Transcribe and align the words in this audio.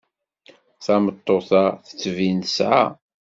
Tameṭṭut-a 0.85 1.63
tettbin 1.87 2.37
tesεa. 2.43 2.85